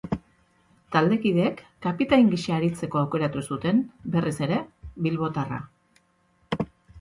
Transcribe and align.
Taldekideek 0.93 1.59
kapitain 1.85 2.31
gisa 2.31 2.55
aritzeko 2.55 3.01
aukeratu 3.03 3.43
zuten, 3.51 3.83
berriz 4.17 4.33
ere, 4.47 4.59
bilbotarra. 5.09 5.61